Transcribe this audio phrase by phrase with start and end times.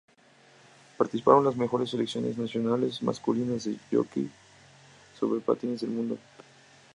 [0.97, 4.31] Participaron las mejores selecciones nacionales masculinas de hockey
[5.19, 6.17] sobre patines del mundo.